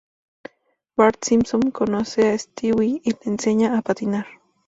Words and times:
Bart 0.97 1.23
Simpson 1.23 1.69
conoce 1.69 2.27
a 2.31 2.35
Stewie 2.35 3.01
y 3.05 3.11
le 3.11 3.19
enseña 3.25 3.77
a 3.77 3.83
patinar. 3.83 4.25